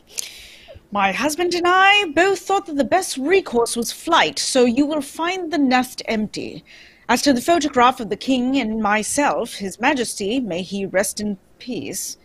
My 0.93 1.13
husband 1.13 1.53
and 1.53 1.65
I 1.65 2.07
both 2.13 2.39
thought 2.39 2.65
that 2.65 2.75
the 2.75 2.83
best 2.83 3.15
recourse 3.15 3.77
was 3.77 3.93
flight, 3.93 4.37
so 4.37 4.65
you 4.65 4.85
will 4.85 4.99
find 4.99 5.49
the 5.49 5.57
nest 5.57 6.01
empty. 6.05 6.65
As 7.07 7.21
to 7.21 7.31
the 7.31 7.39
photograph 7.39 8.01
of 8.01 8.09
the 8.09 8.17
king 8.17 8.57
and 8.57 8.83
myself, 8.83 9.53
His 9.53 9.79
Majesty, 9.79 10.41
may 10.41 10.63
he 10.63 10.85
rest 10.85 11.21
in 11.21 11.37
peace. 11.59 12.17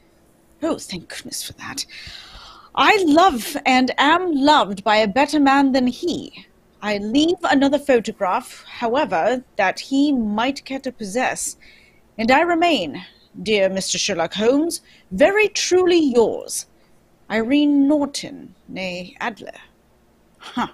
Oh, 0.64 0.78
thank 0.78 1.08
goodness 1.08 1.44
for 1.44 1.52
that. 1.52 1.86
I 2.74 3.04
love 3.06 3.56
and 3.64 3.94
am 3.98 4.32
loved 4.32 4.82
by 4.82 4.96
a 4.96 5.06
better 5.06 5.38
man 5.38 5.70
than 5.70 5.86
he. 5.86 6.46
I 6.82 6.98
leave 6.98 7.38
another 7.44 7.78
photograph, 7.78 8.64
however, 8.66 9.44
that 9.54 9.78
he 9.78 10.10
might 10.10 10.64
care 10.64 10.80
to 10.80 10.90
possess, 10.90 11.56
and 12.18 12.32
I 12.32 12.40
remain, 12.40 13.06
dear 13.40 13.70
Mr. 13.70 13.96
Sherlock 13.96 14.34
Holmes, 14.34 14.80
very 15.12 15.46
truly 15.46 16.00
yours, 16.00 16.66
Irene 17.30 17.88
Norton, 17.88 18.54
née 18.72 19.16
Adler. 19.20 19.58
Huh. 20.38 20.68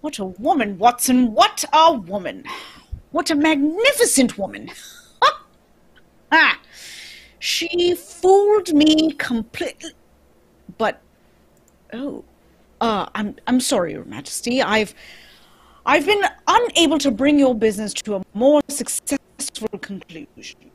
What 0.00 0.18
a 0.18 0.24
woman, 0.24 0.78
Watson! 0.78 1.32
What 1.34 1.64
a 1.72 1.92
woman! 1.92 2.44
What 3.12 3.30
a 3.30 3.34
magnificent 3.34 4.38
woman! 4.38 4.70
ah! 6.32 6.58
She 7.38 7.94
fooled 7.94 8.72
me 8.72 9.12
completely. 9.12 9.90
But 10.78 11.00
oh, 11.92 12.24
uh, 12.80 13.06
I'm 13.14 13.36
I'm 13.46 13.60
sorry, 13.60 13.92
Your 13.92 14.04
Majesty. 14.04 14.62
I've 14.62 14.94
I've 15.86 16.06
been 16.06 16.22
unable 16.46 16.98
to 16.98 17.10
bring 17.10 17.38
your 17.38 17.54
business 17.54 17.92
to 17.94 18.16
a 18.16 18.22
more 18.34 18.60
successful 18.68 19.68
conclusion. 19.80 20.70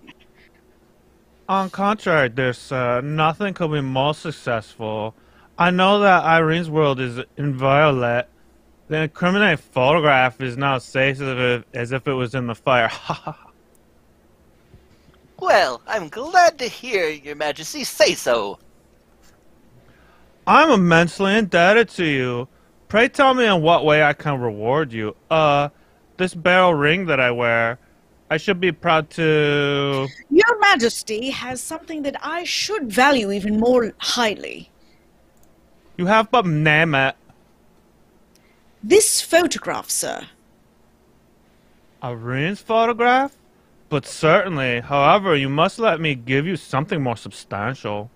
On 1.47 1.69
contrary, 1.69 2.29
there's 2.29 2.71
uh, 2.71 3.01
nothing 3.01 3.53
could 3.53 3.71
be 3.71 3.81
more 3.81 4.15
successful. 4.15 5.13
I 5.57 5.69
know 5.69 5.99
that 5.99 6.23
Irene's 6.23 6.69
world 6.69 6.99
is 6.99 7.19
inviolate. 7.37 8.25
The 8.87 9.03
incriminating 9.03 9.57
photograph 9.57 10.41
is 10.41 10.57
now 10.57 10.79
safe 10.79 11.21
as 11.21 11.21
if, 11.21 11.65
as 11.73 11.91
if 11.91 12.07
it 12.07 12.13
was 12.13 12.33
in 12.33 12.47
the 12.47 12.55
fire. 12.55 12.87
Ha 12.91 13.51
Well, 15.39 15.81
I'm 15.87 16.09
glad 16.09 16.57
to 16.59 16.67
hear 16.67 17.09
your 17.09 17.35
majesty 17.35 17.83
say 17.83 18.15
so. 18.15 18.57
I'm 20.47 20.71
immensely 20.71 21.35
indebted 21.35 21.89
to 21.89 22.05
you. 22.05 22.47
Pray 22.87 23.07
tell 23.07 23.33
me 23.33 23.45
in 23.45 23.61
what 23.61 23.85
way 23.85 24.03
I 24.03 24.13
can 24.13 24.39
reward 24.39 24.93
you. 24.93 25.15
Uh, 25.29 25.69
this 26.17 26.33
barrel 26.33 26.73
ring 26.73 27.07
that 27.07 27.19
I 27.19 27.31
wear, 27.31 27.79
I 28.29 28.37
should 28.37 28.59
be 28.59 28.71
proud 28.71 29.09
to. 29.11 30.07
Your 30.29 30.59
Majesty 30.59 31.29
has 31.29 31.61
something 31.61 32.01
that 32.03 32.15
I 32.21 32.43
should 32.43 32.91
value 32.91 33.31
even 33.31 33.59
more 33.59 33.93
highly. 33.99 34.71
You 35.97 36.07
have 36.07 36.31
but 36.31 36.45
name 36.45 36.95
it. 36.95 37.15
This 38.83 39.21
photograph, 39.21 39.89
sir. 39.89 40.27
Irene's 42.01 42.61
photograph? 42.61 43.35
But 43.89 44.05
certainly, 44.05 44.81
however, 44.81 45.35
you 45.35 45.49
must 45.49 45.79
let 45.79 46.01
me 46.01 46.15
give 46.15 46.45
you 46.45 46.55
something 46.55 47.01
more 47.01 47.17
substantial. 47.17 48.09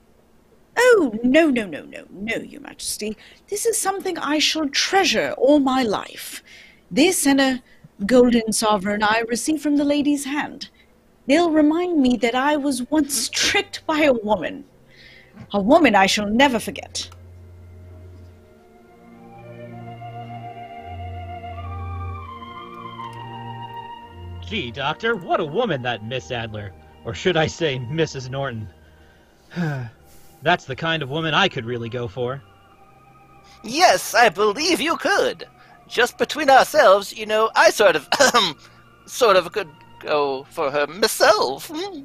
Oh, 0.77 1.17
no, 1.23 1.49
no, 1.49 1.65
no, 1.65 1.83
no, 1.83 2.05
no, 2.11 2.35
Your 2.37 2.61
Majesty. 2.61 3.15
This 3.47 3.65
is 3.65 3.77
something 3.77 4.17
I 4.17 4.39
shall 4.39 4.69
treasure 4.69 5.33
all 5.37 5.59
my 5.59 5.83
life. 5.83 6.43
This 6.89 7.25
and 7.27 7.39
a 7.39 7.63
golden 8.05 8.53
sovereign 8.53 9.03
I 9.03 9.23
received 9.27 9.61
from 9.61 9.77
the 9.77 9.83
lady's 9.83 10.25
hand. 10.25 10.69
They'll 11.27 11.51
remind 11.51 12.01
me 12.01 12.17
that 12.17 12.35
I 12.35 12.57
was 12.57 12.89
once 12.89 13.29
mm-hmm. 13.29 13.33
tricked 13.33 13.85
by 13.85 14.01
a 14.03 14.13
woman. 14.13 14.65
A 15.53 15.61
woman 15.61 15.95
I 15.95 16.05
shall 16.05 16.27
never 16.27 16.59
forget. 16.59 17.09
Gee, 24.49 24.71
Doctor, 24.71 25.15
what 25.15 25.39
a 25.39 25.45
woman 25.45 25.83
that 25.83 26.03
Miss 26.03 26.31
Adler. 26.31 26.71
Or 27.05 27.13
should 27.13 27.37
I 27.37 27.45
say, 27.45 27.77
Mrs. 27.77 28.29
Norton. 28.29 28.67
That's 30.41 30.65
the 30.65 30.75
kind 30.75 31.03
of 31.03 31.09
woman 31.09 31.33
I 31.33 31.47
could 31.47 31.65
really 31.65 31.89
go 31.89 32.07
for. 32.07 32.41
Yes, 33.63 34.15
I 34.15 34.29
believe 34.29 34.81
you 34.81 34.97
could. 34.97 35.47
Just 35.89 36.17
between 36.17 36.49
ourselves, 36.49 37.17
you 37.17 37.25
know, 37.25 37.49
I 37.55 37.71
sort 37.71 37.95
of, 37.95 38.07
sort 39.05 39.35
of 39.35 39.51
could 39.51 39.69
go 39.99 40.45
for 40.51 40.69
her 40.71 40.85
myself. 40.87 41.67
Hmm. 41.73 42.01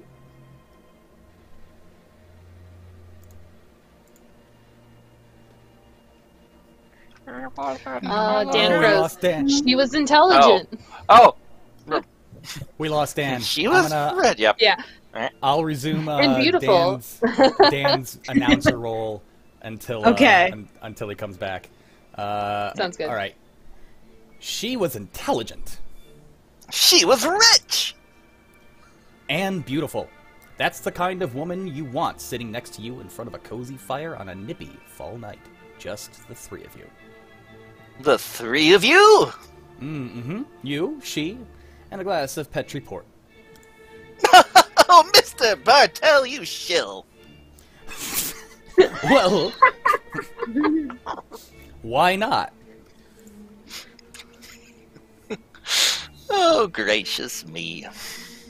Uh, 7.26 8.44
Dan 8.44 8.72
Oh, 8.72 8.78
we 8.78 8.84
Rose. 8.84 9.00
lost 9.00 9.20
Dan. 9.20 9.48
She 9.48 9.74
was 9.74 9.94
intelligent. 9.94 10.68
Oh, 11.08 11.34
We 12.78 12.88
lost 12.88 13.16
Dan. 13.16 13.40
she 13.40 13.66
was 13.68 13.88
gonna- 13.90 14.20
red. 14.20 14.38
Yep. 14.38 14.56
Yeah. 14.60 14.76
I'll 15.42 15.64
resume 15.64 16.08
uh, 16.08 16.38
beautiful. 16.38 17.00
Dan's, 17.00 17.20
Dan's 17.70 18.18
announcer 18.28 18.78
role 18.78 19.22
until 19.62 20.04
uh, 20.04 20.12
un- 20.52 20.68
until 20.82 21.08
he 21.08 21.14
comes 21.14 21.36
back. 21.36 21.70
Uh, 22.16 22.74
Sounds 22.74 22.96
good. 22.96 23.08
All 23.08 23.14
right. 23.14 23.34
She 24.46 24.76
was 24.76 24.94
intelligent 24.94 25.78
She 26.70 27.06
was 27.06 27.24
rich. 27.26 27.96
and 29.30 29.64
beautiful. 29.64 30.06
That's 30.58 30.80
the 30.80 30.92
kind 30.92 31.22
of 31.22 31.34
woman 31.34 31.66
you 31.74 31.86
want 31.86 32.20
sitting 32.20 32.52
next 32.52 32.74
to 32.74 32.82
you 32.82 33.00
in 33.00 33.08
front 33.08 33.28
of 33.28 33.34
a 33.34 33.38
cozy 33.38 33.78
fire 33.78 34.14
on 34.16 34.28
a 34.28 34.34
nippy 34.34 34.76
fall 34.86 35.16
night. 35.16 35.38
Just 35.78 36.28
the 36.28 36.34
three 36.34 36.62
of 36.62 36.76
you. 36.76 36.84
The 38.00 38.18
three 38.18 38.74
of 38.74 38.84
you. 38.84 39.32
Mm-hmm. 39.80 40.42
You, 40.62 41.00
she, 41.02 41.38
and 41.90 42.02
a 42.02 42.04
glass 42.04 42.36
of 42.36 42.50
Petri 42.52 42.80
port. 42.80 43.06
Oh, 44.86 45.10
Mister 45.14 45.56
Bartell, 45.56 46.26
you 46.26 46.44
shill. 46.44 47.06
Well, 49.04 49.52
why 51.82 52.16
not? 52.16 52.52
Oh, 56.30 56.66
gracious 56.66 57.46
me. 57.46 57.86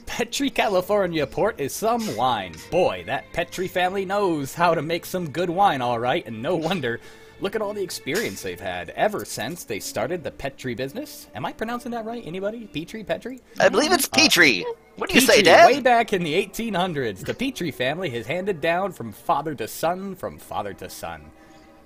Petri 0.05 0.49
California 0.49 1.25
port 1.25 1.59
is 1.59 1.73
some 1.73 2.15
wine. 2.15 2.55
Boy, 2.71 3.03
that 3.07 3.31
Petri 3.33 3.67
family 3.67 4.05
knows 4.05 4.53
how 4.53 4.75
to 4.75 4.81
make 4.81 5.05
some 5.05 5.29
good 5.29 5.49
wine, 5.49 5.81
all 5.81 5.99
right, 5.99 6.25
and 6.25 6.41
no 6.41 6.55
wonder. 6.55 6.99
Look 7.41 7.55
at 7.55 7.61
all 7.61 7.73
the 7.73 7.83
experience 7.83 8.41
they've 8.41 8.59
had 8.59 8.91
ever 8.91 9.25
since 9.25 9.65
they 9.65 9.79
started 9.79 10.23
the 10.23 10.31
Petri 10.31 10.73
business. 10.73 11.27
Am 11.35 11.45
I 11.45 11.51
pronouncing 11.51 11.91
that 11.91 12.05
right? 12.05 12.25
Anybody? 12.25 12.65
Petri? 12.67 13.03
Petri? 13.03 13.41
I 13.59 13.67
believe 13.67 13.91
it's 13.91 14.05
uh, 14.05 14.15
Petrie. 14.15 14.65
what 14.95 15.09
do 15.09 15.15
you 15.15 15.21
say, 15.21 15.37
Petrie, 15.37 15.43
Dad? 15.43 15.65
Way 15.67 15.81
back 15.81 16.13
in 16.13 16.23
the 16.23 16.33
1800s, 16.33 17.25
the 17.25 17.33
Petri 17.33 17.71
family 17.71 18.09
has 18.11 18.25
handed 18.25 18.61
down 18.61 18.93
from 18.93 19.11
father 19.11 19.53
to 19.55 19.67
son, 19.67 20.15
from 20.15 20.37
father 20.37 20.73
to 20.75 20.89
son. 20.89 21.29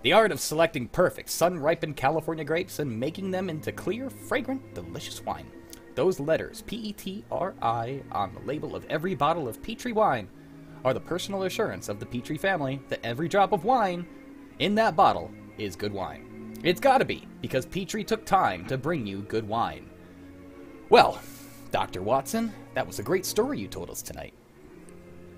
The 0.03 0.13
art 0.13 0.31
of 0.31 0.39
selecting 0.39 0.87
perfect, 0.87 1.29
sun 1.29 1.57
ripened 1.57 1.97
California 1.97 2.45
grapes 2.45 2.77
and 2.77 2.99
making 2.99 3.31
them 3.31 3.49
into 3.49 3.71
clear, 3.71 4.09
fragrant, 4.09 4.75
delicious 4.75 5.25
wine. 5.25 5.47
Those 5.99 6.21
letters, 6.21 6.61
P 6.61 6.77
E 6.77 6.93
T 6.93 7.25
R 7.29 7.53
I, 7.61 8.01
on 8.13 8.33
the 8.33 8.39
label 8.47 8.73
of 8.73 8.85
every 8.85 9.15
bottle 9.15 9.49
of 9.49 9.61
Petrie 9.61 9.91
wine, 9.91 10.29
are 10.85 10.93
the 10.93 10.99
personal 11.01 11.43
assurance 11.43 11.89
of 11.89 11.99
the 11.99 12.05
Petrie 12.05 12.37
family 12.37 12.81
that 12.87 13.01
every 13.03 13.27
drop 13.27 13.51
of 13.51 13.65
wine 13.65 14.07
in 14.59 14.75
that 14.75 14.95
bottle 14.95 15.29
is 15.57 15.75
good 15.75 15.91
wine. 15.91 16.55
It's 16.63 16.79
gotta 16.79 17.03
be, 17.03 17.27
because 17.41 17.65
Petrie 17.65 18.05
took 18.05 18.23
time 18.23 18.65
to 18.67 18.77
bring 18.77 19.05
you 19.05 19.23
good 19.23 19.45
wine. 19.45 19.89
Well, 20.89 21.19
Dr. 21.69 22.01
Watson, 22.01 22.53
that 22.75 22.87
was 22.87 22.99
a 22.99 23.03
great 23.03 23.25
story 23.25 23.59
you 23.59 23.67
told 23.67 23.89
us 23.89 24.01
tonight. 24.01 24.33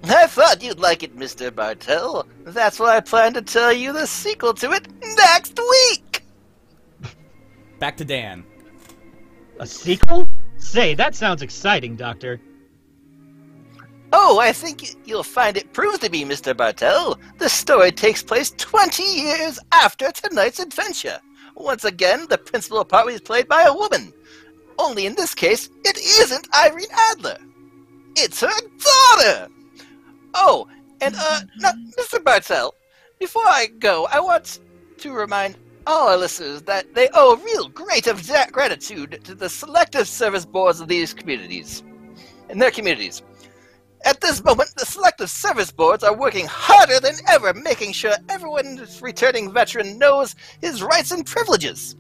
I 0.04 0.28
thought 0.28 0.62
you'd 0.62 0.78
like 0.78 1.02
it, 1.02 1.17
Mr. 1.17 1.50
Bartell. 1.50 2.28
That's 2.43 2.80
why 2.80 2.97
I 2.97 3.00
plan 3.00 3.34
to 3.34 3.41
tell 3.41 3.74
you 3.74 3.93
the 3.93 4.06
sequel 4.06 4.54
to 4.54 4.74
it 4.74 4.88
next 5.17 5.60
week. 5.60 6.24
Back 7.80 7.97
to 7.97 8.06
Dan. 8.06 8.43
A 9.60 9.65
sequel? 9.65 10.30
Say, 10.62 10.93
that 10.95 11.15
sounds 11.15 11.41
exciting, 11.41 11.95
Doctor. 11.95 12.39
Oh, 14.13 14.39
I 14.39 14.54
think 14.54 14.95
you'll 15.06 15.24
find 15.24 15.58
it 15.58 15.74
proves 15.74 16.00
to 16.00 16.10
be, 16.10 16.24
Mr. 16.24 16.56
Bartell. 16.56 17.19
The 17.39 17.50
story 17.50 17.91
takes 17.91 18.21
place 18.24 18.52
20 18.58 19.04
years 19.04 19.60
after 19.71 20.12
tonight's 20.12 20.60
adventure. 20.60 21.19
Once 21.56 21.84
again, 21.84 22.26
the 22.30 22.38
principal 22.38 22.86
part 22.86 23.10
is 23.10 23.21
played 23.21 23.47
by 23.47 23.63
a 23.63 23.74
woman. 23.74 24.13
Only 24.78 25.06
in 25.06 25.15
this 25.15 25.34
case, 25.34 25.69
it 25.84 25.97
isn't 25.97 26.47
Irene 26.56 26.86
Adler. 27.12 27.38
It's 28.15 28.41
her 28.41 28.47
daughter! 28.47 29.47
Oh, 30.34 30.67
and, 31.02 31.15
uh, 31.17 31.41
no, 31.58 31.71
Mr. 31.97 32.24
Bartell, 32.24 32.76
before 33.19 33.45
I 33.45 33.67
go, 33.80 34.08
I 34.12 34.19
want 34.19 34.60
to 35.00 35.12
remind 35.12 35.56
all 35.88 36.10
our 36.10 36.17
listeners 36.17 36.62
that 36.63 36.94
they 36.96 37.10
owe 37.13 37.36
real 37.38 37.67
great 37.70 38.08
of 38.08 38.26
gratitude 38.52 39.22
to 39.24 39.36
the 39.36 39.50
selective 39.50 40.08
service 40.08 40.46
boards 40.46 40.80
of 40.82 40.88
these 40.88 41.13
communities. 41.13 41.84
and 42.50 42.62
their 42.62 42.72
communities. 42.72 43.22
At 44.06 44.20
this 44.22 44.44
moment, 44.44 44.72
the 44.78 44.86
selective 44.86 45.30
service 45.30 45.72
boards 45.72 46.04
are 46.04 46.15
working 46.15 46.48
harder 46.48 47.00
than 47.00 47.15
ever, 47.30 47.54
making 47.54 47.94
sure 47.94 48.13
everyone's 48.30 49.02
returning 49.02 49.52
veteran 49.54 49.98
knows 50.00 50.36
his 50.62 50.84
rights 50.84 51.12
and 51.12 51.26
privileges. 51.26 51.96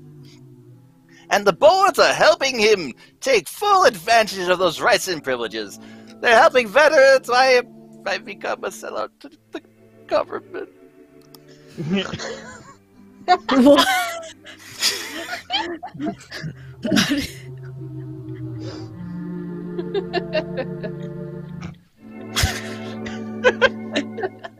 and 1.29 1.45
the 1.47 1.53
boards 1.53 1.99
are 1.99 2.13
helping 2.13 2.59
him 2.59 2.93
take 3.21 3.47
full 3.47 3.85
advantage 3.85 4.47
of 4.49 4.59
those 4.59 4.81
rights 4.81 5.07
and 5.07 5.23
privileges. 5.23 5.79
They're 6.21 6.37
helping 6.39 6.67
veterans. 6.67 7.29
I, 7.31 7.61
I 8.05 8.17
become 8.19 8.63
a 8.65 8.69
sellout 8.69 9.09
to 9.21 9.31
the 9.51 9.61
government. 10.07 10.69
What? 13.25 13.87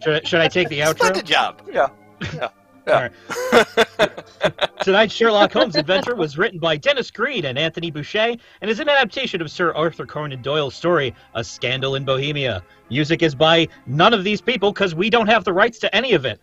Should 0.04 0.14
I, 0.14 0.22
should 0.24 0.40
I 0.40 0.48
take 0.48 0.70
the 0.70 0.80
outro? 0.80 0.98
Splendid 0.98 1.26
job. 1.26 1.62
Yeah. 1.72 1.90
Yeah. 2.34 2.50
All 2.88 3.10
Tonight's 4.82 5.14
Sherlock 5.14 5.54
Holmes 5.54 5.76
adventure 5.76 6.16
was 6.16 6.38
written 6.38 6.60
by 6.60 6.78
Denis 6.78 7.12
Green 7.12 7.46
and 7.46 7.58
Anthony 7.60 7.92
Boucher 7.92 8.36
and 8.62 8.72
is 8.72 8.80
an 8.80 8.90
adaptation 8.90 9.42
of 9.42 9.52
Sir 9.52 9.72
Arthur 9.74 10.06
Conan 10.06 10.42
Doyle's 10.42 10.74
story, 10.74 11.14
A 11.36 11.44
Scandal 11.44 11.96
in 11.96 12.04
Bohemia. 12.04 12.64
Music 12.90 13.22
is 13.22 13.36
by 13.36 13.68
none 13.86 14.14
of 14.14 14.24
these 14.24 14.42
people 14.42 14.72
because 14.74 14.96
we 14.96 15.10
don't 15.12 15.28
have 15.28 15.44
the 15.44 15.54
rights 15.54 15.78
to 15.80 15.96
any 15.96 16.14
of 16.14 16.26
it. 16.26 16.40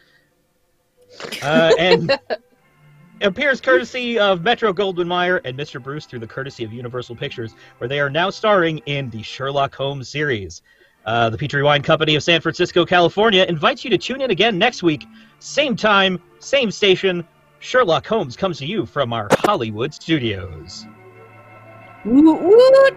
Uh, 1.42 1.72
and 1.78 2.18
appears 3.20 3.60
courtesy 3.60 4.18
of 4.18 4.42
Metro 4.42 4.72
Goldwyn 4.72 5.06
Mayer 5.06 5.38
and 5.38 5.58
Mr. 5.58 5.82
Bruce 5.82 6.06
through 6.06 6.20
the 6.20 6.26
courtesy 6.26 6.64
of 6.64 6.72
Universal 6.72 7.16
Pictures, 7.16 7.54
where 7.78 7.88
they 7.88 8.00
are 8.00 8.10
now 8.10 8.30
starring 8.30 8.78
in 8.86 9.10
the 9.10 9.22
Sherlock 9.22 9.74
Holmes 9.74 10.08
series. 10.08 10.62
Uh, 11.06 11.30
the 11.30 11.38
Petrie 11.38 11.62
Wine 11.62 11.82
Company 11.82 12.16
of 12.16 12.22
San 12.22 12.40
Francisco, 12.40 12.84
California 12.84 13.44
invites 13.48 13.82
you 13.84 13.90
to 13.90 13.98
tune 13.98 14.20
in 14.20 14.30
again 14.30 14.58
next 14.58 14.82
week, 14.82 15.06
same 15.38 15.74
time, 15.74 16.20
same 16.38 16.70
station. 16.70 17.26
Sherlock 17.60 18.06
Holmes 18.06 18.36
comes 18.36 18.58
to 18.58 18.66
you 18.66 18.86
from 18.86 19.12
our 19.12 19.28
Hollywood 19.32 19.94
studios. 19.94 20.86
Woot 22.04 22.40
woot. 22.40 22.94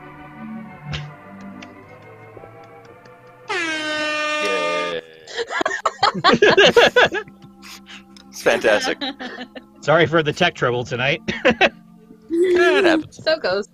Yay. 7.13 7.23
It's 8.43 8.49
fantastic. 8.49 8.99
Sorry 9.81 10.07
for 10.07 10.23
the 10.23 10.33
tech 10.33 10.55
trouble 10.55 10.83
tonight. 10.83 11.21
it 11.27 12.83
happens. 12.83 13.19
So 13.23 13.37
goes. 13.37 13.69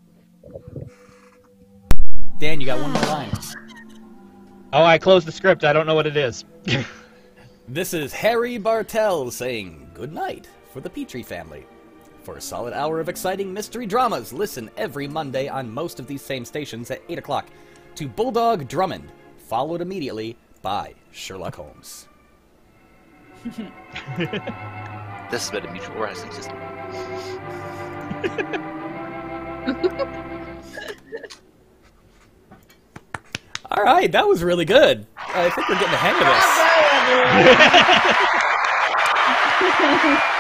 Dan, 2.38 2.60
you 2.60 2.66
got 2.66 2.82
one 2.82 2.92
more 2.92 3.02
line. 3.04 3.32
oh, 4.74 4.84
I 4.84 4.98
closed 4.98 5.26
the 5.26 5.32
script. 5.32 5.64
I 5.64 5.72
don't 5.72 5.88
know 5.88 5.96
what 5.96 6.06
it 6.06 6.18
is. 6.18 6.44
This 7.70 7.94
is 7.94 8.12
Harry 8.12 8.58
Bartell 8.58 9.32
saying 9.32 9.90
good 9.94 10.12
night 10.12 10.50
for 10.74 10.82
the 10.82 10.90
Petrie 10.90 11.24
family. 11.24 11.66
For 12.24 12.36
a 12.36 12.42
solid 12.42 12.74
hour 12.74 13.00
of 13.00 13.08
exciting 13.08 13.54
mystery 13.54 13.86
dramas, 13.86 14.34
listen 14.34 14.70
every 14.76 15.08
Monday 15.08 15.48
on 15.48 15.74
most 15.74 15.98
of 15.98 16.08
these 16.08 16.22
same 16.22 16.44
stations 16.44 16.92
at 16.92 17.02
8 17.08 17.20
o'clock 17.20 17.48
to 17.96 18.10
Bulldog 18.10 18.68
Drummond, 18.68 19.10
followed 19.38 19.80
immediately 19.80 20.36
by 20.62 20.94
Sherlock 21.12 21.56
Holmes. 21.56 22.08
This 25.30 25.50
has 25.50 25.52
been 25.52 25.66
a 25.66 25.72
mutual 25.74 25.98
wrestling 25.98 26.32
system. 26.32 26.56
All 33.70 33.84
right, 33.84 34.10
that 34.10 34.26
was 34.26 34.42
really 34.42 34.64
good. 34.64 35.06
I 35.18 35.50
think 35.50 35.68
we're 35.68 35.76
getting 35.76 35.92
the 35.92 35.98
hang 35.98 36.14
of 36.14 36.20
this. 36.20 36.46
Bye, 39.68 40.02
everyone. 40.06 40.32